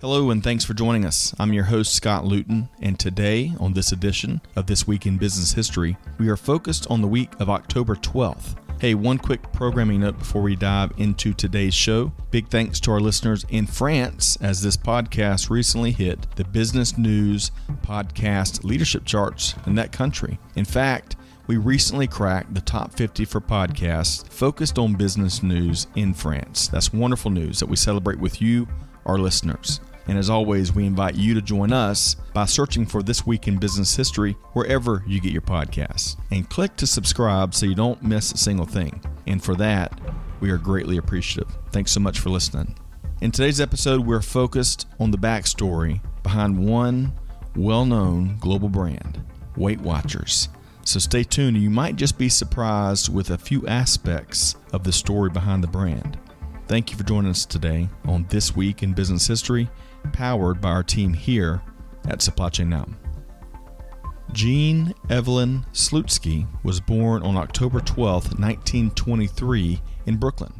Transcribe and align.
Hello, 0.00 0.30
and 0.30 0.42
thanks 0.42 0.64
for 0.64 0.72
joining 0.72 1.04
us. 1.04 1.34
I'm 1.38 1.52
your 1.52 1.64
host, 1.64 1.92
Scott 1.92 2.24
Luton, 2.24 2.70
and 2.80 2.98
today, 2.98 3.52
on 3.60 3.74
this 3.74 3.92
edition 3.92 4.40
of 4.56 4.66
This 4.66 4.86
Week 4.86 5.04
in 5.04 5.18
Business 5.18 5.52
History, 5.52 5.98
we 6.16 6.30
are 6.30 6.38
focused 6.38 6.86
on 6.88 7.02
the 7.02 7.06
week 7.06 7.38
of 7.38 7.50
October 7.50 7.94
12th. 7.94 8.56
Hey, 8.80 8.94
one 8.94 9.18
quick 9.18 9.52
programming 9.52 10.00
note 10.00 10.18
before 10.18 10.40
we 10.40 10.56
dive 10.56 10.92
into 10.96 11.34
today's 11.34 11.74
show. 11.74 12.12
Big 12.30 12.48
thanks 12.48 12.80
to 12.80 12.92
our 12.92 13.00
listeners 13.00 13.44
in 13.50 13.66
France, 13.66 14.38
as 14.40 14.62
this 14.62 14.74
podcast 14.74 15.50
recently 15.50 15.92
hit 15.92 16.34
the 16.34 16.44
Business 16.44 16.96
News 16.96 17.50
Podcast 17.82 18.64
leadership 18.64 19.04
charts 19.04 19.54
in 19.66 19.74
that 19.74 19.92
country. 19.92 20.38
In 20.56 20.64
fact, 20.64 21.16
we 21.46 21.58
recently 21.58 22.06
cracked 22.06 22.54
the 22.54 22.62
top 22.62 22.94
50 22.94 23.26
for 23.26 23.42
podcasts 23.42 24.26
focused 24.32 24.78
on 24.78 24.94
business 24.94 25.42
news 25.42 25.88
in 25.94 26.14
France. 26.14 26.68
That's 26.68 26.90
wonderful 26.90 27.30
news 27.30 27.60
that 27.60 27.68
we 27.68 27.76
celebrate 27.76 28.18
with 28.18 28.40
you, 28.40 28.66
our 29.04 29.18
listeners. 29.18 29.80
And 30.08 30.18
as 30.18 30.30
always, 30.30 30.74
we 30.74 30.86
invite 30.86 31.14
you 31.14 31.34
to 31.34 31.42
join 31.42 31.72
us 31.72 32.16
by 32.34 32.46
searching 32.46 32.86
for 32.86 33.02
This 33.02 33.26
Week 33.26 33.46
in 33.46 33.58
Business 33.58 33.94
History 33.94 34.32
wherever 34.52 35.04
you 35.06 35.20
get 35.20 35.32
your 35.32 35.42
podcasts. 35.42 36.16
And 36.30 36.48
click 36.48 36.76
to 36.76 36.86
subscribe 36.86 37.54
so 37.54 37.66
you 37.66 37.74
don't 37.74 38.02
miss 38.02 38.32
a 38.32 38.38
single 38.38 38.66
thing. 38.66 39.00
And 39.26 39.42
for 39.42 39.54
that, 39.56 40.00
we 40.40 40.50
are 40.50 40.58
greatly 40.58 40.96
appreciative. 40.96 41.56
Thanks 41.70 41.92
so 41.92 42.00
much 42.00 42.18
for 42.18 42.30
listening. 42.30 42.76
In 43.20 43.30
today's 43.30 43.60
episode, 43.60 44.04
we're 44.06 44.22
focused 44.22 44.86
on 44.98 45.10
the 45.10 45.18
backstory 45.18 46.00
behind 46.22 46.58
one 46.58 47.12
well 47.54 47.84
known 47.84 48.36
global 48.40 48.68
brand, 48.68 49.22
Weight 49.56 49.80
Watchers. 49.80 50.48
So 50.84 50.98
stay 50.98 51.22
tuned, 51.22 51.58
you 51.58 51.70
might 51.70 51.96
just 51.96 52.18
be 52.18 52.28
surprised 52.28 53.12
with 53.12 53.30
a 53.30 53.38
few 53.38 53.66
aspects 53.66 54.56
of 54.72 54.82
the 54.84 54.92
story 54.92 55.30
behind 55.30 55.62
the 55.62 55.68
brand. 55.68 56.18
Thank 56.66 56.90
you 56.90 56.96
for 56.96 57.04
joining 57.04 57.30
us 57.30 57.44
today 57.44 57.88
on 58.06 58.26
This 58.28 58.56
Week 58.56 58.82
in 58.82 58.94
Business 58.94 59.26
History 59.26 59.68
powered 60.12 60.60
by 60.60 60.70
our 60.70 60.82
team 60.82 61.12
here 61.12 61.62
at 62.08 62.22
Supply 62.22 62.48
Chain 62.48 62.70
Now. 62.70 62.86
Jean 64.32 64.94
Evelyn 65.08 65.66
Slutsky 65.72 66.46
was 66.62 66.80
born 66.80 67.22
on 67.22 67.36
October 67.36 67.80
12, 67.80 68.38
1923, 68.38 69.80
in 70.06 70.16
Brooklyn. 70.16 70.52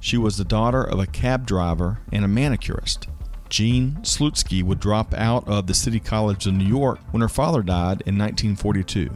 She 0.00 0.16
was 0.16 0.36
the 0.36 0.44
daughter 0.44 0.82
of 0.82 1.00
a 1.00 1.06
cab 1.06 1.46
driver 1.46 2.00
and 2.12 2.24
a 2.24 2.28
manicurist. 2.28 3.08
Jean 3.48 3.96
Slutsky 4.02 4.62
would 4.62 4.80
drop 4.80 5.14
out 5.14 5.46
of 5.48 5.66
the 5.66 5.74
City 5.74 6.00
College 6.00 6.46
of 6.46 6.54
New 6.54 6.66
York 6.66 6.98
when 7.10 7.20
her 7.20 7.28
father 7.28 7.62
died 7.62 8.02
in 8.06 8.18
1942. 8.18 9.10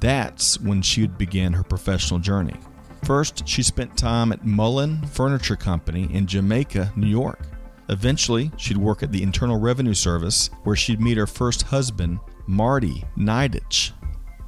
That's 0.00 0.60
when 0.60 0.82
she 0.82 1.00
would 1.00 1.18
begin 1.18 1.52
her 1.52 1.64
professional 1.64 2.20
journey. 2.20 2.56
First, 3.04 3.46
she 3.46 3.62
spent 3.62 3.96
time 3.96 4.32
at 4.32 4.44
Mullen 4.44 5.04
Furniture 5.06 5.56
Company 5.56 6.08
in 6.12 6.26
Jamaica, 6.26 6.92
New 6.96 7.06
York. 7.06 7.40
Eventually, 7.88 8.50
she'd 8.56 8.76
work 8.76 9.02
at 9.02 9.12
the 9.12 9.22
Internal 9.22 9.58
Revenue 9.58 9.94
Service, 9.94 10.50
where 10.64 10.76
she'd 10.76 11.00
meet 11.00 11.16
her 11.16 11.26
first 11.26 11.62
husband, 11.62 12.20
Marty 12.46 13.04
Nidetch. 13.16 13.92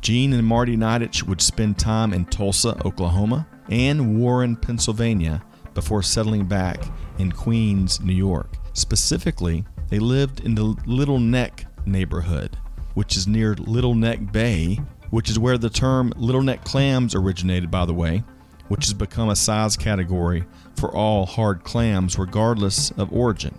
Jean 0.01 0.33
and 0.33 0.47
Marty 0.47 0.77
Nidetch 0.77 1.23
would 1.23 1.41
spend 1.41 1.79
time 1.79 2.13
in 2.13 2.25
Tulsa, 2.27 2.77
Oklahoma, 2.87 3.47
and 3.69 4.19
Warren, 4.19 4.57
Pennsylvania, 4.57 5.43
before 5.75 6.03
settling 6.03 6.47
back 6.47 6.83
in 7.19 7.31
Queens, 7.31 8.01
New 8.01 8.15
York. 8.15 8.55
Specifically, 8.73 9.65
they 9.89 9.99
lived 9.99 10.41
in 10.41 10.55
the 10.55 10.77
Little 10.87 11.19
Neck 11.19 11.67
neighborhood, 11.87 12.57
which 12.95 13.17
is 13.17 13.27
near 13.27 13.55
Little 13.55 13.95
Neck 13.95 14.33
Bay, 14.33 14.79
which 15.11 15.31
is 15.31 15.39
where 15.39 15.59
the 15.59 15.71
term 15.71 16.13
Little 16.17 16.43
Neck 16.43 16.65
clams 16.65 17.15
originated, 17.15 17.71
by 17.71 17.85
the 17.85 17.95
way, 17.95 18.23
which 18.71 18.85
has 18.85 18.95
become 18.95 19.29
a 19.29 19.37
size 19.37 19.77
category 19.77 20.45
for 20.77 20.95
all 20.95 21.27
hard 21.27 21.65
clams 21.65 22.17
regardless 22.17 22.93
of 22.93 23.13
origin. 23.13 23.59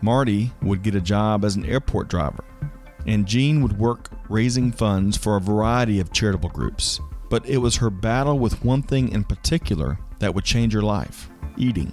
Marty 0.00 0.52
would 0.62 0.84
get 0.84 0.94
a 0.94 1.00
job 1.00 1.44
as 1.44 1.56
an 1.56 1.66
airport 1.66 2.06
driver, 2.06 2.44
and 3.04 3.26
Jean 3.26 3.62
would 3.62 3.76
work 3.76 4.10
raising 4.28 4.70
funds 4.70 5.16
for 5.16 5.36
a 5.36 5.40
variety 5.40 5.98
of 5.98 6.12
charitable 6.12 6.50
groups. 6.50 7.00
But 7.28 7.44
it 7.48 7.58
was 7.58 7.74
her 7.76 7.90
battle 7.90 8.38
with 8.38 8.64
one 8.64 8.82
thing 8.82 9.10
in 9.10 9.24
particular 9.24 9.98
that 10.20 10.32
would 10.32 10.44
change 10.44 10.72
her 10.72 10.82
life 10.82 11.28
eating. 11.56 11.92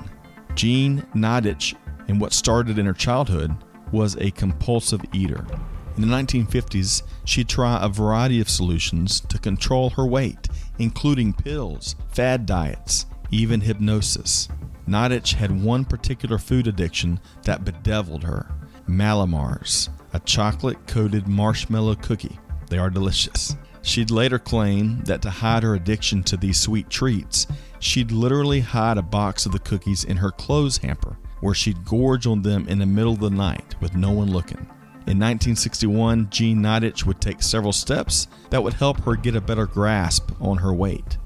Jean 0.53 1.01
Nidetch, 1.15 1.75
in 2.09 2.19
what 2.19 2.31
started 2.31 2.77
in 2.77 2.85
her 2.85 2.93
childhood, 2.93 3.55
was 3.91 4.17
a 4.17 4.29
compulsive 4.31 5.01
eater. 5.13 5.47
In 5.95 6.01
the 6.01 6.07
1950s, 6.07 7.03
she'd 7.25 7.49
try 7.49 7.79
a 7.81 7.89
variety 7.89 8.39
of 8.39 8.49
solutions 8.49 9.19
to 9.21 9.37
control 9.37 9.89
her 9.91 10.05
weight, 10.05 10.47
including 10.79 11.33
pills, 11.33 11.95
fad 12.09 12.45
diets, 12.45 13.05
even 13.29 13.61
hypnosis. 13.61 14.47
Nidetch 14.87 15.33
had 15.33 15.63
one 15.63 15.85
particular 15.85 16.37
food 16.37 16.67
addiction 16.67 17.19
that 17.43 17.65
bedeviled 17.65 18.23
her 18.23 18.49
Mallomars, 18.87 19.89
a 20.13 20.19
chocolate 20.19 20.87
coated 20.87 21.27
marshmallow 21.27 21.95
cookie. 21.95 22.39
They 22.69 22.77
are 22.77 22.89
delicious. 22.89 23.55
She'd 23.81 24.11
later 24.11 24.39
claim 24.39 25.01
that 25.05 25.21
to 25.23 25.29
hide 25.29 25.63
her 25.63 25.75
addiction 25.75 26.23
to 26.23 26.37
these 26.37 26.59
sweet 26.59 26.89
treats, 26.89 27.47
she'd 27.79 28.11
literally 28.11 28.59
hide 28.59 28.97
a 28.97 29.01
box 29.01 29.45
of 29.45 29.51
the 29.51 29.59
cookies 29.59 30.03
in 30.03 30.17
her 30.17 30.31
clothes 30.31 30.77
hamper, 30.77 31.17
where 31.41 31.55
she'd 31.55 31.85
gorge 31.85 32.27
on 32.27 32.41
them 32.41 32.67
in 32.67 32.79
the 32.79 32.85
middle 32.85 33.13
of 33.13 33.19
the 33.19 33.29
night 33.29 33.75
with 33.81 33.95
no 33.95 34.11
one 34.11 34.31
looking. 34.31 34.67
In 35.07 35.17
1961, 35.17 36.29
Jean 36.29 36.59
Nidetch 36.61 37.05
would 37.05 37.19
take 37.19 37.41
several 37.41 37.73
steps 37.73 38.27
that 38.51 38.63
would 38.63 38.73
help 38.73 39.01
her 39.01 39.15
get 39.15 39.35
a 39.35 39.41
better 39.41 39.65
grasp 39.65 40.31
on 40.39 40.57
her 40.57 40.73
weight. 40.73 41.17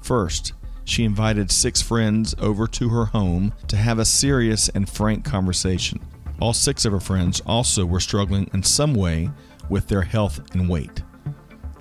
First, 0.00 0.54
she 0.84 1.04
invited 1.04 1.52
six 1.52 1.82
friends 1.82 2.34
over 2.38 2.66
to 2.66 2.88
her 2.88 3.04
home 3.04 3.52
to 3.68 3.76
have 3.76 3.98
a 3.98 4.04
serious 4.04 4.70
and 4.70 4.88
frank 4.88 5.24
conversation. 5.24 6.00
All 6.40 6.54
six 6.54 6.86
of 6.86 6.92
her 6.92 7.00
friends 7.00 7.40
also 7.44 7.84
were 7.84 8.00
struggling 8.00 8.50
in 8.54 8.62
some 8.62 8.94
way 8.94 9.30
with 9.68 9.86
their 9.86 10.02
health 10.02 10.40
and 10.54 10.68
weight. 10.68 11.02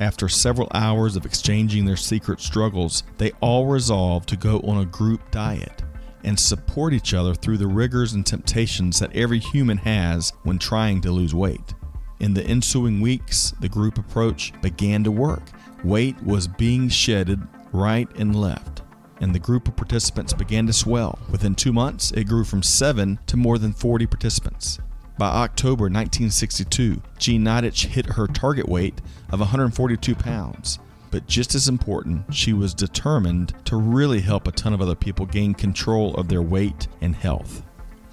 After 0.02 0.28
several 0.30 0.70
hours 0.74 1.16
of 1.16 1.26
exchanging 1.26 1.85
their 1.85 1.97
secret 1.97 2.42
struggles, 2.42 3.03
they 3.18 3.32
all 3.42 3.66
resolved 3.66 4.28
to 4.30 4.38
go 4.38 4.59
on 4.59 4.82
a 4.82 4.85
group 4.85 5.32
diet 5.32 5.84
and 6.24 6.40
support 6.40 6.94
each 6.94 7.14
other 7.14 7.34
through 7.34 7.58
the 7.58 7.68
rigors 7.68 8.14
and 8.14 8.26
temptations 8.26 9.00
that 9.00 9.16
every 9.16 9.40
human 9.40 9.78
has 9.78 10.34
when 10.44 10.60
trying 10.60 11.02
to 11.02 11.12
lose 11.12 11.34
weight. 11.34 11.74
In 12.20 12.34
the 12.34 12.44
ensuing 12.44 13.02
weeks, 13.02 13.54
the 13.60 13.70
group 13.70 13.98
approach 13.98 14.54
began 14.62 15.04
to 15.04 15.12
work. 15.12 15.44
Weight 15.84 16.22
was 16.24 16.48
being 16.48 16.90
shedded 16.90 17.42
right 17.72 18.10
and 18.18 18.36
left 18.36 18.82
and 19.22 19.36
the 19.36 19.40
group 19.40 19.68
of 19.68 19.76
participants 19.76 20.34
began 20.34 20.66
to 20.68 20.74
swell. 20.74 21.20
Within 21.30 21.56
two 21.56 21.74
months, 21.74 22.12
it 22.12 22.28
grew 22.28 22.44
from 22.44 22.64
seven 22.64 23.20
to 23.28 23.38
more 23.38 23.58
than 23.58 23.74
40 23.74 24.08
participants. 24.08 24.80
By 25.18 25.28
October 25.28 25.84
1962, 25.84 27.02
Jean 27.18 27.44
Nidetch 27.44 27.88
hit 27.88 28.06
her 28.06 28.28
target 28.28 28.70
weight 28.70 29.02
of 29.32 29.40
142 29.40 30.16
pounds. 30.16 30.80
But 31.11 31.28
just 31.28 31.56
as 31.56 31.67
important, 31.67 32.34
she 32.34 32.53
was 32.53 32.73
determined 32.73 33.53
to 33.66 33.78
really 33.78 34.20
help 34.20 34.47
a 34.47 34.52
ton 34.52 34.73
of 34.73 34.82
other 34.82 34.96
people 34.96 35.26
gain 35.26 35.53
control 35.53 36.14
of 36.16 36.28
their 36.28 36.41
weight 36.41 36.88
and 37.02 37.16
health. 37.16 37.64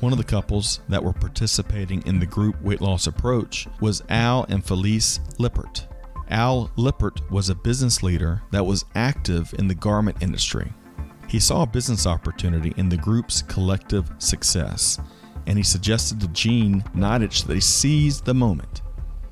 One 0.00 0.12
of 0.12 0.18
the 0.18 0.24
couples 0.24 0.80
that 0.88 1.02
were 1.02 1.12
participating 1.12 2.02
in 2.06 2.18
the 2.18 2.26
group 2.26 2.60
weight 2.62 2.80
loss 2.80 3.06
approach 3.06 3.66
was 3.80 4.02
Al 4.08 4.44
and 4.48 4.64
Felice 4.64 5.20
Lippert. 5.38 5.86
Al 6.28 6.70
Lippert 6.76 7.30
was 7.30 7.48
a 7.50 7.54
business 7.54 8.02
leader 8.02 8.42
that 8.50 8.64
was 8.64 8.84
active 8.94 9.54
in 9.58 9.68
the 9.68 9.74
garment 9.74 10.16
industry. 10.22 10.72
He 11.28 11.38
saw 11.40 11.62
a 11.62 11.66
business 11.66 12.06
opportunity 12.06 12.72
in 12.76 12.88
the 12.88 12.96
group's 12.96 13.42
collective 13.42 14.10
success. 14.18 14.98
and 15.46 15.56
he 15.56 15.62
suggested 15.62 16.20
to 16.20 16.28
Jean 16.28 16.82
Nidetch 16.94 17.46
that 17.46 17.54
he 17.54 17.60
seize 17.60 18.20
the 18.20 18.34
moment. 18.34 18.82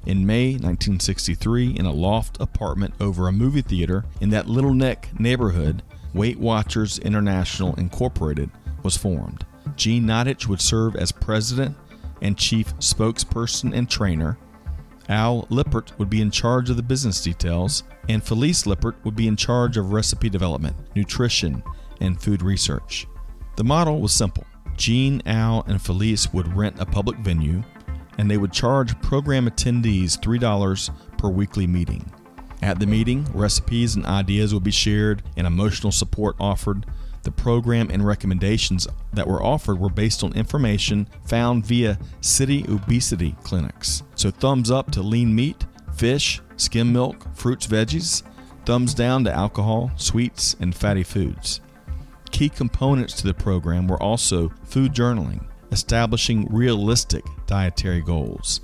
In 0.06 0.26
May 0.26 0.52
1963, 0.52 1.76
in 1.78 1.86
a 1.86 1.92
loft 1.92 2.36
apartment 2.38 2.94
over 3.00 3.26
a 3.26 3.32
movie 3.32 3.62
theater 3.62 4.04
in 4.20 4.28
that 4.30 4.48
Little 4.48 4.74
Neck 4.74 5.08
neighborhood, 5.18 5.82
Weight 6.12 6.38
Watchers 6.38 6.98
International 6.98 7.74
Incorporated 7.76 8.50
was 8.82 8.98
formed. 8.98 9.46
Jean 9.76 10.04
Nidetch 10.04 10.46
would 10.46 10.60
serve 10.60 10.94
as 10.94 11.10
president 11.10 11.76
and 12.20 12.36
chief 12.36 12.76
spokesperson 12.78 13.74
and 13.74 13.88
trainer. 13.88 14.38
Al 15.08 15.46
Lippert 15.48 15.98
would 15.98 16.10
be 16.10 16.20
in 16.20 16.30
charge 16.30 16.68
of 16.68 16.76
the 16.76 16.82
business 16.82 17.22
details, 17.22 17.82
and 18.08 18.22
Felice 18.22 18.66
Lippert 18.66 18.96
would 19.04 19.16
be 19.16 19.26
in 19.26 19.36
charge 19.36 19.76
of 19.78 19.92
recipe 19.92 20.28
development, 20.28 20.76
nutrition, 20.94 21.62
and 22.00 22.20
food 22.20 22.42
research. 22.42 23.06
The 23.56 23.64
model 23.64 24.00
was 24.00 24.12
simple. 24.12 24.44
Jean, 24.76 25.22
Al, 25.26 25.64
and 25.66 25.80
Felice 25.80 26.32
would 26.32 26.54
rent 26.54 26.78
a 26.78 26.86
public 26.86 27.16
venue, 27.18 27.62
and 28.18 28.30
they 28.30 28.36
would 28.36 28.52
charge 28.52 29.00
program 29.00 29.48
attendees 29.48 30.18
$3 30.18 30.90
per 31.18 31.28
weekly 31.28 31.66
meeting. 31.66 32.10
At 32.62 32.80
the 32.80 32.86
meeting, 32.86 33.26
recipes 33.34 33.94
and 33.94 34.06
ideas 34.06 34.54
would 34.54 34.64
be 34.64 34.70
shared 34.70 35.22
and 35.36 35.46
emotional 35.46 35.92
support 35.92 36.36
offered. 36.40 36.86
The 37.22 37.30
program 37.30 37.90
and 37.90 38.06
recommendations 38.06 38.86
that 39.12 39.26
were 39.26 39.42
offered 39.42 39.78
were 39.78 39.90
based 39.90 40.22
on 40.22 40.32
information 40.34 41.08
found 41.26 41.66
via 41.66 41.98
city 42.20 42.64
obesity 42.68 43.34
clinics. 43.42 44.02
So, 44.14 44.30
thumbs 44.30 44.70
up 44.70 44.90
to 44.92 45.02
lean 45.02 45.34
meat, 45.34 45.66
fish, 45.94 46.40
skim 46.56 46.92
milk, 46.92 47.26
fruits, 47.34 47.66
veggies, 47.66 48.22
thumbs 48.64 48.94
down 48.94 49.24
to 49.24 49.32
alcohol, 49.32 49.90
sweets, 49.96 50.56
and 50.60 50.74
fatty 50.74 51.02
foods. 51.02 51.60
Key 52.30 52.48
components 52.48 53.14
to 53.14 53.26
the 53.26 53.34
program 53.34 53.86
were 53.86 54.02
also 54.02 54.50
food 54.64 54.92
journaling, 54.92 55.46
establishing 55.72 56.46
realistic 56.50 57.24
dietary 57.46 58.00
goals, 58.00 58.60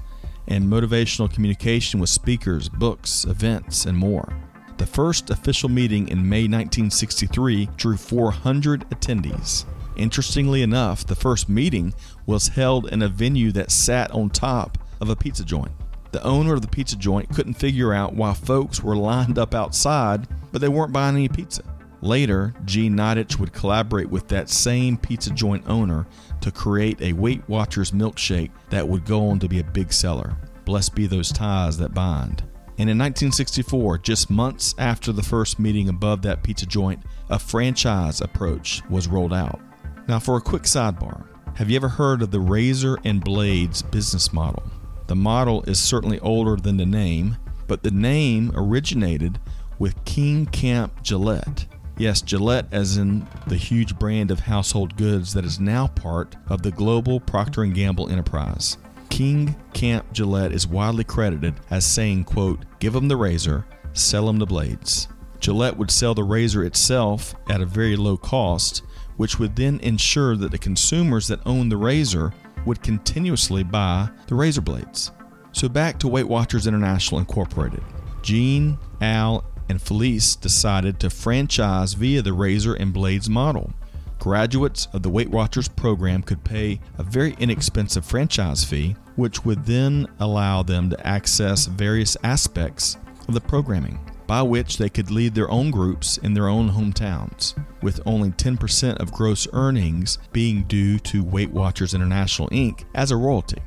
and 0.49 0.65
motivational 0.65 1.33
communication 1.33 2.01
with 2.01 2.11
speakers, 2.11 2.69
books, 2.69 3.25
events, 3.25 3.87
and 3.87 3.97
more. 3.97 4.33
The 4.79 4.87
first 4.87 5.31
official 5.31 5.69
meeting 5.69 6.09
in 6.09 6.29
May 6.29 6.45
1963 6.45 7.69
drew 7.77 7.97
400 7.97 8.89
attendees. 8.91 9.67
Interestingly 9.97 10.63
enough, 10.63 11.07
the 11.07 11.15
first 11.15 11.49
meeting 11.49 11.93
was 12.27 12.49
held 12.49 12.89
in 12.89 13.03
a 13.03 13.09
venue 13.09 13.53
that 13.53 13.71
sat 13.71 14.11
on 14.13 14.31
top 14.31 14.79
of 15.01 15.11
a 15.11 15.17
pizza 15.17 15.45
joint. 15.45 15.73
The 16.13 16.23
owner 16.25 16.55
of 16.55 16.63
the 16.63 16.69
pizza 16.69 16.97
joint 16.97 17.29
couldn't 17.29 17.55
figure 17.55 17.93
out 17.93 18.15
why 18.15 18.33
folks 18.33 18.83
were 18.83 18.97
lined 18.97 19.39
up 19.39 19.55
outside, 19.55 20.27
but 20.51 20.61
they 20.61 20.69
weren't 20.69 20.93
buying 20.93 21.15
any 21.15 21.29
pizza. 21.29 21.63
Later, 22.03 22.55
Jean 22.65 22.97
Nidetch 22.97 23.39
would 23.39 23.53
collaborate 23.53 24.09
with 24.09 24.27
that 24.29 24.49
same 24.49 24.97
pizza 24.97 25.31
joint 25.31 25.65
owner 25.69 26.07
to 26.41 26.51
create 26.51 27.01
a 27.03 27.13
Weight 27.13 27.47
Watchers 27.47 27.91
milkshake 27.91 28.51
that 28.71 28.89
would 28.89 29.05
go 29.05 29.29
on 29.29 29.39
to 29.41 29.49
be 29.49 29.61
a 29.61 29.65
big 29.65 29.93
seller. 29.93 30.37
Blessed 30.65 30.95
be 30.95 31.07
those 31.07 31.31
ties 31.31 31.77
that 31.79 31.93
bind. 31.93 32.43
And 32.79 32.89
in 32.89 32.97
1964, 32.97 33.99
just 33.99 34.31
months 34.31 34.75
after 34.79 35.13
the 35.13 35.23
first 35.23 35.59
meeting 35.59 35.91
above 35.91 36.23
that 36.23 36.43
pizza 36.43 36.65
joint, 36.65 37.03
a 37.29 37.39
franchise 37.39 38.23
approach 38.23 38.83
was 38.89 39.07
rolled 39.07 39.35
out. 39.35 39.61
Now, 40.09 40.19
for 40.19 40.39
a 40.39 40.41
quick 40.41 40.63
sidebar, 40.63 41.27
have 41.57 41.69
you 41.69 41.77
ever 41.77 41.89
heard 41.89 42.23
of 42.23 42.31
the 42.31 42.41
razor 42.41 42.97
and 43.05 43.23
blades 43.23 43.83
business 43.83 44.33
model? 44.33 44.63
The 45.09 45.17
model 45.17 45.63
is 45.65 45.79
certainly 45.79 46.19
older 46.21 46.57
than 46.57 46.79
the 46.79 46.87
name, 46.87 47.37
but 47.67 47.83
the 47.83 47.91
name 47.91 48.53
originated 48.55 49.39
with 49.79 50.03
King 50.07 50.47
Camp 50.47 51.03
Gillette 51.03 51.67
Yes, 52.01 52.23
Gillette, 52.23 52.65
as 52.73 52.97
in 52.97 53.29
the 53.47 53.59
huge 53.59 53.99
brand 53.99 54.31
of 54.31 54.41
household 54.41 54.97
goods 54.97 55.35
that 55.35 55.45
is 55.45 55.61
now 55.61 55.87
part 55.89 56.35
of 56.49 56.63
the 56.63 56.71
global 56.71 57.21
Procter 57.21 57.63
& 57.65 57.67
Gamble 57.67 58.09
enterprise. 58.09 58.79
King 59.11 59.55
Camp 59.75 60.11
Gillette 60.15 60.53
is 60.53 60.67
widely 60.67 61.05
credited 61.05 61.57
as 61.69 61.85
saying, 61.85 62.25
quote, 62.25 62.65
give 62.79 62.95
them 62.95 63.09
the 63.09 63.19
razor, 63.19 63.67
sell 63.93 64.25
them 64.27 64.39
the 64.39 64.47
blades. 64.47 65.09
Gillette 65.41 65.77
would 65.77 65.91
sell 65.91 66.15
the 66.15 66.25
razor 66.25 66.65
itself 66.65 67.35
at 67.51 67.61
a 67.61 67.67
very 67.67 67.97
low 67.97 68.17
cost, 68.17 68.83
which 69.19 69.39
would 69.39 69.55
then 69.55 69.79
ensure 69.81 70.37
that 70.37 70.53
the 70.53 70.59
consumers 70.59 71.29
that 71.29 71.41
own 71.45 71.69
the 71.69 71.77
razor 71.77 72.33
would 72.65 72.83
continuously 72.83 73.63
buy 73.63 74.09
the 74.27 74.35
razor 74.35 74.63
blades. 74.63 75.13
So 75.53 75.69
back 75.69 75.99
to 75.99 76.09
Weight 76.09 76.29
Watchers 76.29 76.67
International 76.67 77.19
Incorporated. 77.19 77.83
Jean, 78.23 78.79
Al, 79.03 79.45
and 79.71 79.81
Felice 79.81 80.35
decided 80.35 80.99
to 80.99 81.09
franchise 81.09 81.95
via 81.95 82.21
the 82.23 82.33
Razor 82.33 82.75
and 82.75 82.93
Blades 82.93 83.31
model. 83.31 83.73
Graduates 84.19 84.89
of 84.93 85.05
the 85.05 85.09
Weight 85.09 85.31
Watchers 85.31 85.69
program 85.69 86.23
could 86.23 86.43
pay 86.43 86.81
a 86.99 87.05
very 87.05 87.37
inexpensive 87.39 88.05
franchise 88.05 88.65
fee, 88.65 88.97
which 89.15 89.45
would 89.45 89.65
then 89.65 90.09
allow 90.19 90.65
them 90.65 90.91
to 90.91 91.07
access 91.07 91.67
various 91.67 92.17
aspects 92.25 92.97
of 93.29 93.35
the 93.35 93.41
programming, 93.41 94.01
by 94.27 94.43
which 94.43 94.77
they 94.77 94.89
could 94.89 95.13
lead 95.13 95.37
their 95.37 95.51
own 95.51 95.71
groups 95.71 96.19
in 96.19 96.35
their 96.35 96.49
own 96.49 96.69
hometowns, 96.69 97.55
with 97.81 98.01
only 98.05 98.31
10% 98.31 98.97
of 98.97 99.13
gross 99.13 99.47
earnings 99.53 100.19
being 100.33 100.65
due 100.65 100.99
to 100.99 101.23
Weight 101.23 101.51
Watchers 101.51 101.95
International 101.95 102.49
Inc. 102.49 102.83
as 102.97 103.13
a 103.13 103.17
royalty. 103.17 103.63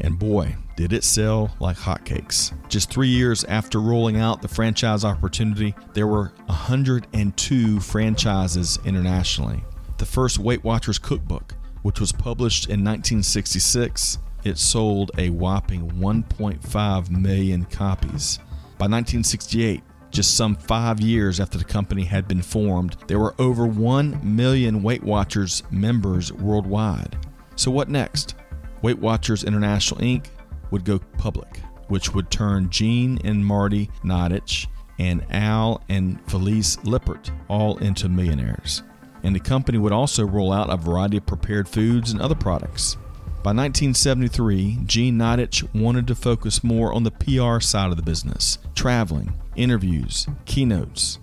And 0.00 0.20
boy, 0.20 0.54
did 0.78 0.92
it 0.92 1.02
sell 1.02 1.50
like 1.58 1.76
hotcakes. 1.76 2.52
Just 2.68 2.88
three 2.88 3.08
years 3.08 3.42
after 3.42 3.80
rolling 3.80 4.20
out 4.20 4.40
the 4.40 4.46
franchise 4.46 5.04
opportunity, 5.04 5.74
there 5.92 6.06
were 6.06 6.30
102 6.46 7.80
franchises 7.80 8.78
internationally. 8.84 9.64
The 9.96 10.06
first 10.06 10.38
Weight 10.38 10.62
Watchers 10.62 11.00
cookbook, 11.00 11.56
which 11.82 11.98
was 11.98 12.12
published 12.12 12.66
in 12.66 12.84
1966, 12.84 14.18
it 14.44 14.56
sold 14.56 15.10
a 15.18 15.30
whopping 15.30 15.90
1.5 15.90 17.10
million 17.10 17.64
copies. 17.64 18.38
By 18.78 18.84
1968, 18.84 19.82
just 20.12 20.36
some 20.36 20.54
five 20.54 21.00
years 21.00 21.40
after 21.40 21.58
the 21.58 21.64
company 21.64 22.04
had 22.04 22.28
been 22.28 22.40
formed, 22.40 22.98
there 23.08 23.18
were 23.18 23.34
over 23.40 23.66
1 23.66 24.20
million 24.22 24.84
Weight 24.84 25.02
Watchers 25.02 25.64
members 25.72 26.32
worldwide. 26.32 27.16
So, 27.56 27.72
what 27.72 27.88
next? 27.88 28.36
Weight 28.80 29.00
Watchers 29.00 29.42
International 29.42 30.00
Inc. 30.00 30.26
would 30.70 30.84
go 30.84 30.98
public, 31.18 31.60
which 31.88 32.14
would 32.14 32.30
turn 32.30 32.70
Jean 32.70 33.18
and 33.24 33.44
Marty 33.44 33.90
Nidetch 34.04 34.66
and 34.98 35.24
Al 35.30 35.82
and 35.88 36.20
Felice 36.30 36.82
Lippert 36.84 37.30
all 37.48 37.76
into 37.78 38.08
millionaires. 38.08 38.82
And 39.22 39.34
the 39.34 39.40
company 39.40 39.78
would 39.78 39.92
also 39.92 40.24
roll 40.24 40.52
out 40.52 40.70
a 40.70 40.76
variety 40.76 41.16
of 41.16 41.26
prepared 41.26 41.68
foods 41.68 42.12
and 42.12 42.20
other 42.20 42.34
products. 42.34 42.96
By 43.42 43.52
1973, 43.52 44.80
Jean 44.84 45.16
Nidetch 45.18 45.72
wanted 45.74 46.06
to 46.08 46.14
focus 46.14 46.64
more 46.64 46.92
on 46.92 47.04
the 47.04 47.10
PR 47.10 47.60
side 47.60 47.90
of 47.90 47.96
the 47.96 48.02
business, 48.02 48.58
traveling, 48.74 49.32
interviews, 49.54 50.26
keynotes, 50.44 51.18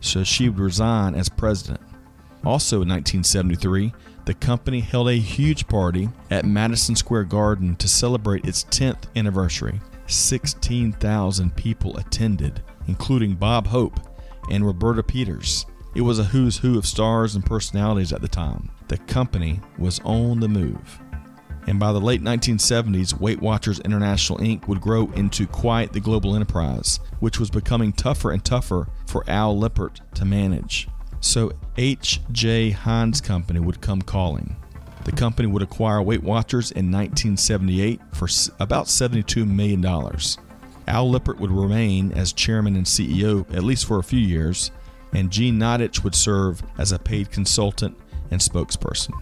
so 0.00 0.24
she 0.24 0.48
would 0.48 0.58
resign 0.58 1.14
as 1.14 1.28
president. 1.28 1.80
Also 2.44 2.82
in 2.82 2.88
1973, 2.88 3.92
the 4.26 4.34
company 4.34 4.80
held 4.80 5.08
a 5.08 5.14
huge 5.14 5.66
party 5.68 6.08
at 6.30 6.46
Madison 6.46 6.96
Square 6.96 7.24
Garden 7.24 7.76
to 7.76 7.88
celebrate 7.88 8.46
its 8.46 8.64
10th 8.64 9.04
anniversary. 9.16 9.80
16,000 10.06 11.54
people 11.56 11.96
attended, 11.96 12.62
including 12.86 13.34
Bob 13.34 13.66
Hope 13.66 14.00
and 14.50 14.66
Roberta 14.66 15.02
Peters. 15.02 15.66
It 15.94 16.02
was 16.02 16.18
a 16.18 16.24
who's 16.24 16.58
who 16.58 16.78
of 16.78 16.86
stars 16.86 17.34
and 17.34 17.44
personalities 17.44 18.12
at 18.12 18.20
the 18.20 18.28
time. 18.28 18.70
The 18.88 18.98
company 18.98 19.60
was 19.78 20.00
on 20.04 20.40
the 20.40 20.48
move. 20.48 21.00
And 21.66 21.80
by 21.80 21.92
the 21.92 22.00
late 22.00 22.22
1970s, 22.22 23.18
Weight 23.18 23.40
Watchers 23.40 23.80
International 23.80 24.38
Inc. 24.38 24.68
would 24.68 24.82
grow 24.82 25.10
into 25.12 25.46
quite 25.46 25.92
the 25.92 26.00
global 26.00 26.34
enterprise, 26.34 27.00
which 27.20 27.40
was 27.40 27.50
becoming 27.50 27.92
tougher 27.92 28.32
and 28.32 28.44
tougher 28.44 28.88
for 29.06 29.24
Al 29.28 29.58
Lippert 29.58 30.00
to 30.14 30.26
manage. 30.26 30.88
So 31.24 31.52
H.J. 31.78 32.72
Heinz 32.72 33.22
Company 33.22 33.58
would 33.58 33.80
come 33.80 34.02
calling. 34.02 34.56
The 35.06 35.12
company 35.12 35.48
would 35.48 35.62
acquire 35.62 36.02
Weight 36.02 36.22
Watchers 36.22 36.70
in 36.70 36.92
1978 36.92 37.98
for 38.12 38.28
about 38.60 38.86
$72 38.86 39.48
million. 39.48 39.82
Al 40.86 41.10
Lippert 41.10 41.40
would 41.40 41.50
remain 41.50 42.12
as 42.12 42.34
chairman 42.34 42.76
and 42.76 42.84
CEO 42.84 43.50
at 43.56 43.64
least 43.64 43.86
for 43.86 43.98
a 43.98 44.04
few 44.04 44.20
years, 44.20 44.70
and 45.14 45.30
Jean 45.30 45.58
Nidetch 45.58 46.04
would 46.04 46.14
serve 46.14 46.62
as 46.76 46.92
a 46.92 46.98
paid 46.98 47.30
consultant 47.30 47.96
and 48.30 48.38
spokesperson. 48.38 49.14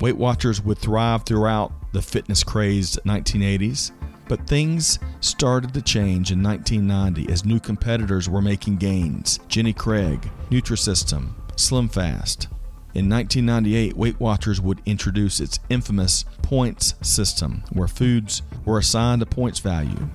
Weight 0.00 0.16
Watchers 0.16 0.62
would 0.62 0.78
thrive 0.78 1.24
throughout 1.26 1.72
the 1.92 2.02
fitness 2.02 2.42
crazed 2.42 3.00
1980s, 3.04 3.92
but 4.28 4.46
things 4.46 4.98
started 5.20 5.74
to 5.74 5.82
change 5.82 6.32
in 6.32 6.42
1990 6.42 7.32
as 7.32 7.44
new 7.44 7.60
competitors 7.60 8.28
were 8.28 8.42
making 8.42 8.76
gains. 8.76 9.40
Jenny 9.48 9.72
Craig, 9.72 10.30
Nutrisystem, 10.50 11.34
SlimFast. 11.56 12.48
In 12.94 13.08
1998, 13.08 13.96
Weight 13.96 14.20
Watchers 14.20 14.60
would 14.60 14.80
introduce 14.86 15.40
its 15.40 15.58
infamous 15.68 16.24
points 16.42 16.94
system, 17.02 17.64
where 17.72 17.88
foods 17.88 18.42
were 18.64 18.78
assigned 18.78 19.22
a 19.22 19.26
points 19.26 19.58
value. 19.58 20.08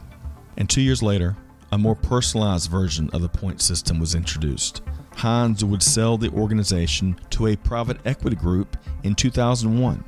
And 0.56 0.70
two 0.70 0.82
years 0.82 1.04
later, 1.04 1.36
a 1.72 1.78
more 1.78 1.96
personalized 1.96 2.72
version 2.72 3.10
of 3.12 3.22
the 3.22 3.30
point 3.30 3.62
system 3.62 4.00
was 4.00 4.16
introduced. 4.16 4.82
Heinz 5.16 5.66
would 5.66 5.84
sell 5.84 6.18
the 6.18 6.32
organization 6.32 7.20
to 7.32 7.48
a 7.48 7.58
private 7.58 7.98
equity 8.06 8.38
group 8.38 8.78
in 9.04 9.13
2001. 9.13 10.04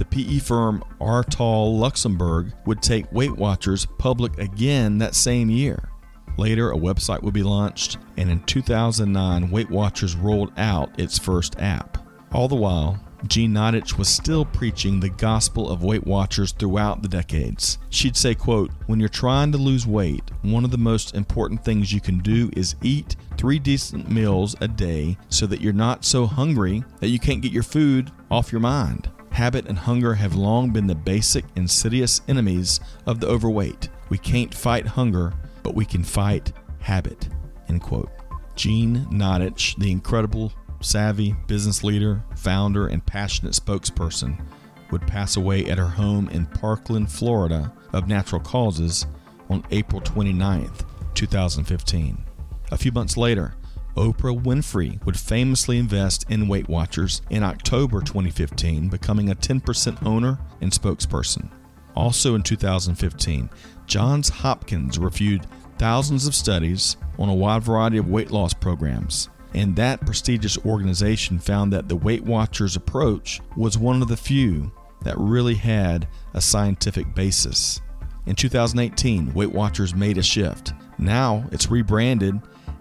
The 0.00 0.06
PE 0.06 0.38
firm 0.38 0.82
Artal 0.98 1.78
Luxembourg 1.78 2.54
would 2.64 2.80
take 2.80 3.12
Weight 3.12 3.36
Watchers 3.36 3.86
public 3.98 4.38
again 4.38 4.96
that 4.96 5.14
same 5.14 5.50
year. 5.50 5.90
Later, 6.38 6.70
a 6.70 6.76
website 6.76 7.22
would 7.22 7.34
be 7.34 7.42
launched, 7.42 7.98
and 8.16 8.30
in 8.30 8.42
2009, 8.44 9.50
Weight 9.50 9.68
Watchers 9.68 10.16
rolled 10.16 10.52
out 10.56 10.98
its 10.98 11.18
first 11.18 11.60
app. 11.60 11.98
All 12.32 12.48
the 12.48 12.56
while, 12.56 12.98
Jean 13.26 13.52
Nidetch 13.52 13.98
was 13.98 14.08
still 14.08 14.46
preaching 14.46 15.00
the 15.00 15.10
gospel 15.10 15.68
of 15.68 15.84
Weight 15.84 16.06
Watchers 16.06 16.52
throughout 16.52 17.02
the 17.02 17.08
decades. 17.08 17.76
She'd 17.90 18.16
say, 18.16 18.34
quote, 18.34 18.70
"When 18.86 19.00
you're 19.00 19.10
trying 19.10 19.52
to 19.52 19.58
lose 19.58 19.86
weight, 19.86 20.30
one 20.40 20.64
of 20.64 20.70
the 20.70 20.78
most 20.78 21.14
important 21.14 21.62
things 21.62 21.92
you 21.92 22.00
can 22.00 22.20
do 22.20 22.48
is 22.54 22.74
eat 22.80 23.16
3 23.36 23.58
decent 23.58 24.10
meals 24.10 24.56
a 24.62 24.68
day 24.68 25.18
so 25.28 25.46
that 25.46 25.60
you're 25.60 25.74
not 25.74 26.06
so 26.06 26.26
hungry 26.26 26.84
that 27.00 27.08
you 27.08 27.18
can't 27.18 27.42
get 27.42 27.52
your 27.52 27.62
food 27.62 28.10
off 28.30 28.50
your 28.50 28.62
mind." 28.62 29.10
Habit 29.30 29.66
and 29.66 29.78
hunger 29.78 30.14
have 30.14 30.34
long 30.34 30.70
been 30.70 30.86
the 30.86 30.94
basic 30.94 31.44
insidious 31.56 32.20
enemies 32.28 32.80
of 33.06 33.20
the 33.20 33.28
overweight. 33.28 33.88
We 34.08 34.18
can't 34.18 34.54
fight 34.54 34.86
hunger, 34.86 35.32
but 35.62 35.74
we 35.74 35.84
can 35.84 36.04
fight 36.04 36.52
habit. 36.80 37.28
End 37.68 37.80
quote. 37.80 38.10
Jean 38.56 39.06
Nidetch, 39.10 39.76
the 39.76 39.90
incredible 39.90 40.52
savvy 40.80 41.34
business 41.46 41.84
leader, 41.84 42.22
founder, 42.36 42.88
and 42.88 43.04
passionate 43.04 43.54
spokesperson, 43.54 44.44
would 44.90 45.02
pass 45.02 45.36
away 45.36 45.66
at 45.66 45.78
her 45.78 45.86
home 45.86 46.28
in 46.30 46.46
Parkland, 46.46 47.10
Florida, 47.10 47.72
of 47.92 48.08
natural 48.08 48.40
causes 48.40 49.06
on 49.48 49.64
April 49.70 50.00
29, 50.00 50.70
2015. 51.14 52.24
A 52.72 52.76
few 52.76 52.92
months 52.92 53.16
later, 53.16 53.54
Oprah 54.00 54.42
Winfrey 54.42 55.04
would 55.04 55.18
famously 55.18 55.76
invest 55.76 56.24
in 56.30 56.48
Weight 56.48 56.68
Watchers 56.70 57.20
in 57.28 57.42
October 57.42 58.00
2015, 58.00 58.88
becoming 58.88 59.30
a 59.30 59.34
10% 59.34 60.06
owner 60.06 60.38
and 60.62 60.72
spokesperson. 60.72 61.50
Also 61.94 62.34
in 62.34 62.42
2015, 62.42 63.50
Johns 63.86 64.30
Hopkins 64.30 64.98
reviewed 64.98 65.46
thousands 65.76 66.26
of 66.26 66.34
studies 66.34 66.96
on 67.18 67.28
a 67.28 67.34
wide 67.34 67.62
variety 67.62 67.98
of 67.98 68.08
weight 68.08 68.30
loss 68.30 68.54
programs 68.54 69.28
and 69.54 69.76
that 69.76 70.00
prestigious 70.06 70.56
organization 70.64 71.38
found 71.38 71.72
that 71.72 71.88
the 71.88 71.96
Weight 71.96 72.22
Watchers 72.22 72.76
approach 72.76 73.40
was 73.56 73.76
one 73.76 74.00
of 74.00 74.08
the 74.08 74.16
few 74.16 74.72
that 75.02 75.18
really 75.18 75.54
had 75.54 76.08
a 76.34 76.40
scientific 76.40 77.14
basis. 77.14 77.80
In 78.26 78.36
2018, 78.36 79.34
Weight 79.34 79.52
Watchers 79.52 79.94
made 79.94 80.18
a 80.18 80.22
shift. 80.22 80.72
Now 80.98 81.44
it's 81.50 81.70
rebranded 81.70 82.40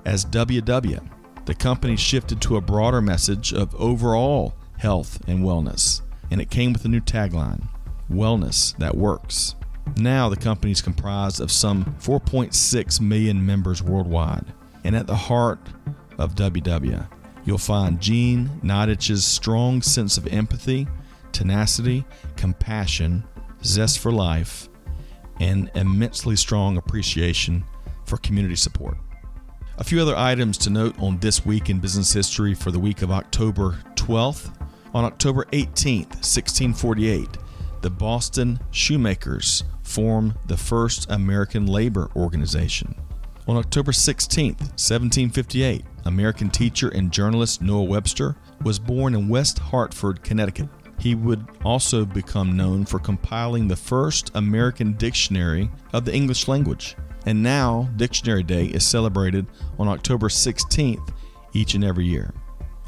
as 0.09 0.25
WW. 0.25 1.07
The 1.45 1.53
company 1.53 1.95
shifted 1.95 2.41
to 2.41 2.57
a 2.57 2.61
broader 2.61 2.99
message 2.99 3.53
of 3.53 3.75
overall 3.75 4.55
health 4.79 5.21
and 5.27 5.45
wellness, 5.45 6.01
and 6.31 6.41
it 6.41 6.49
came 6.49 6.73
with 6.73 6.83
a 6.83 6.87
new 6.87 6.99
tagline 6.99 7.69
Wellness 8.11 8.75
that 8.77 8.97
works. 8.97 9.53
Now 9.97 10.27
the 10.27 10.35
company 10.35 10.71
is 10.71 10.81
comprised 10.81 11.39
of 11.39 11.51
some 11.51 11.85
4.6 11.99 12.99
million 12.99 13.45
members 13.45 13.83
worldwide, 13.83 14.45
and 14.83 14.95
at 14.95 15.05
the 15.05 15.15
heart 15.15 15.59
of 16.17 16.33
WW. 16.33 17.07
You'll 17.45 17.59
find 17.59 18.01
Jean 18.01 18.49
Nidetch's 18.63 19.23
strong 19.23 19.83
sense 19.83 20.17
of 20.17 20.25
empathy, 20.25 20.87
tenacity, 21.31 22.03
compassion, 22.35 23.23
zest 23.63 23.99
for 23.99 24.11
life, 24.11 24.69
and 25.39 25.69
immensely 25.75 26.35
strong 26.35 26.77
appreciation 26.77 27.63
for 28.05 28.17
community 28.17 28.55
support. 28.55 28.97
A 29.79 29.83
few 29.86 30.01
other 30.01 30.17
items 30.17 30.57
to 30.57 30.69
note 30.69 31.00
on 31.00 31.19
this 31.19 31.45
week 31.45 31.69
in 31.69 31.79
business 31.79 32.12
history 32.12 32.53
for 32.53 32.69
the 32.69 32.77
week 32.77 33.01
of 33.01 33.12
October 33.12 33.79
12th. 33.95 34.53
On 34.93 35.05
October 35.05 35.45
18th, 35.53 36.15
1648, 36.19 37.38
the 37.79 37.89
Boston 37.89 38.59
Shoemakers 38.71 39.63
formed 39.81 40.36
the 40.48 40.57
first 40.57 41.09
American 41.09 41.65
labor 41.65 42.09
organization. 42.17 42.93
On 43.48 43.55
October 43.55 43.93
16, 43.93 44.55
1758, 44.55 45.86
American 46.03 46.50
teacher 46.50 46.89
and 46.89 47.09
journalist 47.09 47.62
Noah 47.62 47.83
Webster 47.83 48.36
was 48.62 48.79
born 48.79 49.15
in 49.15 49.29
West 49.29 49.59
Hartford, 49.59 50.21
Connecticut. 50.24 50.67
He 51.00 51.15
would 51.15 51.48
also 51.63 52.03
become 52.03 52.57
known 52.57 52.83
for 52.83 53.00
compiling 53.00 53.69
the 53.69 53.77
first 53.77 54.31
American 54.36 54.91
dictionary 54.98 55.71
of 55.93 56.03
the 56.03 56.13
English 56.13 56.50
language. 56.50 56.98
And 57.25 57.43
now, 57.43 57.89
Dictionary 57.95 58.43
Day 58.43 58.65
is 58.65 58.85
celebrated 58.85 59.45
on 59.77 59.88
October 59.88 60.29
16th 60.29 61.13
each 61.53 61.73
and 61.73 61.83
every 61.83 62.05
year. 62.05 62.33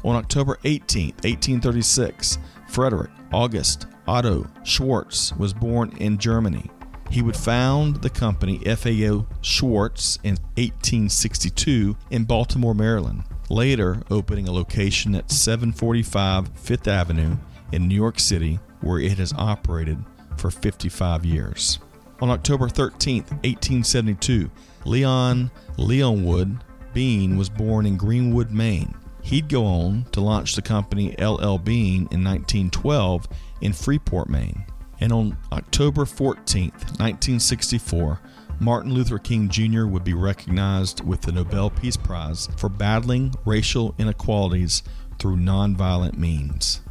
On 0.04 0.16
October 0.16 0.58
18, 0.64 1.08
1836, 1.08 2.38
Frederick 2.68 3.10
August 3.32 3.86
Otto 4.06 4.46
Schwarz 4.64 5.32
was 5.38 5.52
born 5.52 5.92
in 5.98 6.18
Germany. 6.18 6.70
He 7.10 7.22
would 7.22 7.36
found 7.36 7.96
the 7.96 8.10
company 8.10 8.58
FAO 8.58 9.26
Schwarz 9.42 10.18
in 10.24 10.36
1862 10.56 11.96
in 12.10 12.24
Baltimore, 12.24 12.74
Maryland, 12.74 13.24
later 13.50 14.02
opening 14.10 14.48
a 14.48 14.52
location 14.52 15.14
at 15.14 15.30
745 15.30 16.48
Fifth 16.56 16.88
Avenue 16.88 17.36
in 17.70 17.86
New 17.86 17.94
York 17.94 18.18
City, 18.18 18.58
where 18.80 18.98
it 18.98 19.18
has 19.18 19.34
operated 19.34 20.02
for 20.36 20.50
55 20.50 21.24
years. 21.24 21.78
On 22.22 22.30
October 22.30 22.68
13, 22.68 23.24
1872, 23.24 24.48
Leon 24.84 25.50
Leonwood 25.76 26.60
Bean 26.94 27.36
was 27.36 27.48
born 27.48 27.84
in 27.84 27.96
Greenwood, 27.96 28.52
Maine. 28.52 28.94
He'd 29.22 29.48
go 29.48 29.64
on 29.66 30.06
to 30.12 30.20
launch 30.20 30.54
the 30.54 30.62
company 30.62 31.16
LL 31.18 31.58
Bean 31.58 32.06
in 32.12 32.22
1912 32.22 33.26
in 33.60 33.72
Freeport, 33.72 34.28
Maine. 34.28 34.64
And 35.00 35.12
on 35.12 35.36
October 35.50 36.04
14, 36.04 36.70
1964, 36.70 38.20
Martin 38.60 38.94
Luther 38.94 39.18
King 39.18 39.48
Jr. 39.48 39.86
would 39.86 40.04
be 40.04 40.14
recognized 40.14 41.04
with 41.04 41.22
the 41.22 41.32
Nobel 41.32 41.70
Peace 41.70 41.96
Prize 41.96 42.48
for 42.56 42.68
battling 42.68 43.34
racial 43.44 43.96
inequalities 43.98 44.84
through 45.18 45.38
nonviolent 45.38 46.16
means. 46.16 46.82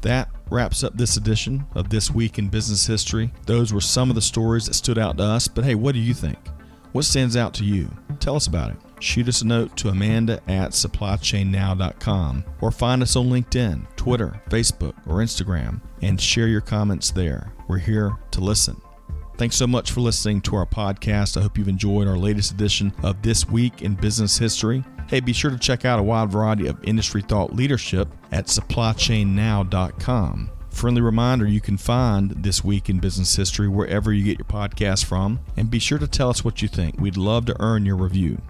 That 0.00 0.28
wraps 0.52 0.84
up 0.84 0.94
this 0.94 1.16
edition 1.16 1.64
of 1.74 1.88
This 1.88 2.10
Week 2.10 2.38
in 2.38 2.48
Business 2.48 2.86
History. 2.86 3.32
Those 3.46 3.72
were 3.72 3.80
some 3.80 4.10
of 4.10 4.14
the 4.14 4.20
stories 4.20 4.66
that 4.66 4.74
stood 4.74 4.98
out 4.98 5.16
to 5.16 5.24
us, 5.24 5.48
but 5.48 5.64
hey, 5.64 5.74
what 5.74 5.94
do 5.94 5.98
you 5.98 6.12
think? 6.12 6.38
What 6.92 7.06
stands 7.06 7.38
out 7.38 7.54
to 7.54 7.64
you? 7.64 7.90
Tell 8.20 8.36
us 8.36 8.46
about 8.46 8.70
it. 8.70 8.76
Shoot 9.00 9.28
us 9.28 9.40
a 9.40 9.46
note 9.46 9.76
to 9.78 9.88
Amanda 9.88 10.40
at 10.46 10.72
supplychainnow.com 10.72 12.44
or 12.60 12.70
find 12.70 13.02
us 13.02 13.16
on 13.16 13.30
LinkedIn, 13.30 13.96
Twitter, 13.96 14.40
Facebook, 14.50 14.94
or 15.06 15.16
Instagram 15.16 15.80
and 16.02 16.20
share 16.20 16.48
your 16.48 16.60
comments 16.60 17.10
there. 17.10 17.52
We're 17.66 17.78
here 17.78 18.12
to 18.32 18.40
listen. 18.40 18.80
Thanks 19.38 19.56
so 19.56 19.66
much 19.66 19.90
for 19.90 20.00
listening 20.00 20.42
to 20.42 20.56
our 20.56 20.66
podcast. 20.66 21.38
I 21.38 21.42
hope 21.42 21.56
you've 21.56 21.66
enjoyed 21.66 22.06
our 22.06 22.18
latest 22.18 22.52
edition 22.52 22.92
of 23.02 23.22
This 23.22 23.48
Week 23.48 23.80
in 23.80 23.94
Business 23.94 24.36
History. 24.36 24.84
Hey, 25.12 25.20
be 25.20 25.34
sure 25.34 25.50
to 25.50 25.58
check 25.58 25.84
out 25.84 25.98
a 25.98 26.02
wide 26.02 26.30
variety 26.30 26.66
of 26.68 26.82
industry 26.84 27.20
thought 27.20 27.52
leadership 27.52 28.08
at 28.30 28.46
supplychainnow.com. 28.46 30.50
Friendly 30.70 31.02
reminder 31.02 31.46
you 31.46 31.60
can 31.60 31.76
find 31.76 32.30
This 32.30 32.64
Week 32.64 32.88
in 32.88 32.98
Business 32.98 33.36
History 33.36 33.68
wherever 33.68 34.10
you 34.10 34.24
get 34.24 34.38
your 34.38 34.46
podcast 34.46 35.04
from, 35.04 35.40
and 35.58 35.70
be 35.70 35.78
sure 35.78 35.98
to 35.98 36.08
tell 36.08 36.30
us 36.30 36.46
what 36.46 36.62
you 36.62 36.68
think. 36.68 36.98
We'd 36.98 37.18
love 37.18 37.44
to 37.44 37.56
earn 37.60 37.84
your 37.84 37.96
review. 37.96 38.40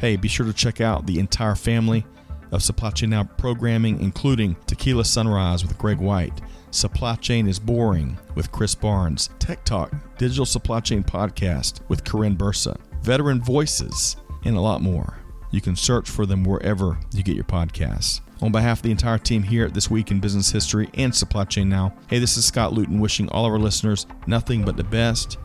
Hey, 0.00 0.14
be 0.14 0.28
sure 0.28 0.46
to 0.46 0.52
check 0.52 0.80
out 0.80 1.06
the 1.06 1.18
entire 1.18 1.56
family 1.56 2.06
of 2.52 2.62
Supply 2.62 2.90
Chain 2.90 3.10
Now 3.10 3.24
programming, 3.24 4.00
including 4.00 4.54
Tequila 4.68 5.04
Sunrise 5.04 5.66
with 5.66 5.76
Greg 5.76 5.98
White, 5.98 6.40
Supply 6.70 7.16
Chain 7.16 7.48
is 7.48 7.58
Boring 7.58 8.16
with 8.36 8.52
Chris 8.52 8.76
Barnes, 8.76 9.30
Tech 9.40 9.64
Talk, 9.64 9.92
Digital 10.18 10.46
Supply 10.46 10.78
Chain 10.78 11.02
Podcast 11.02 11.80
with 11.88 12.04
Corinne 12.04 12.36
Bursa, 12.36 12.78
Veteran 13.02 13.42
Voices, 13.42 14.14
and 14.44 14.56
a 14.56 14.60
lot 14.60 14.80
more. 14.80 15.18
You 15.50 15.60
can 15.60 15.76
search 15.76 16.10
for 16.10 16.26
them 16.26 16.44
wherever 16.44 16.98
you 17.12 17.22
get 17.22 17.36
your 17.36 17.44
podcasts. 17.44 18.20
On 18.42 18.52
behalf 18.52 18.78
of 18.78 18.82
the 18.82 18.90
entire 18.90 19.18
team 19.18 19.42
here 19.42 19.64
at 19.64 19.74
This 19.74 19.90
Week 19.90 20.10
in 20.10 20.20
Business 20.20 20.50
History 20.50 20.90
and 20.94 21.14
Supply 21.14 21.44
Chain 21.44 21.68
Now, 21.68 21.94
hey, 22.08 22.18
this 22.18 22.36
is 22.36 22.44
Scott 22.44 22.72
Luton 22.72 23.00
wishing 23.00 23.28
all 23.30 23.46
of 23.46 23.52
our 23.52 23.58
listeners 23.58 24.06
nothing 24.26 24.64
but 24.64 24.76
the 24.76 24.84
best. 24.84 25.38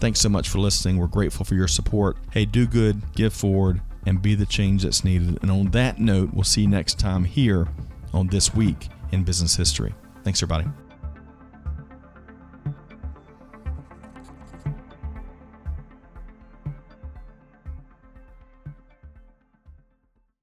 Thanks 0.00 0.20
so 0.20 0.28
much 0.28 0.48
for 0.48 0.58
listening. 0.58 0.96
We're 0.96 1.06
grateful 1.06 1.44
for 1.44 1.54
your 1.54 1.68
support. 1.68 2.16
Hey, 2.32 2.44
do 2.44 2.66
good, 2.66 3.00
give 3.14 3.32
forward, 3.32 3.80
and 4.06 4.20
be 4.20 4.34
the 4.34 4.46
change 4.46 4.82
that's 4.82 5.04
needed. 5.04 5.38
And 5.42 5.50
on 5.50 5.70
that 5.70 6.00
note, 6.00 6.30
we'll 6.32 6.42
see 6.42 6.62
you 6.62 6.68
next 6.68 6.98
time 6.98 7.22
here 7.22 7.68
on 8.12 8.26
This 8.26 8.52
Week 8.52 8.88
in 9.12 9.22
Business 9.22 9.54
History. 9.54 9.94
Thanks, 10.24 10.42
everybody. 10.42 10.81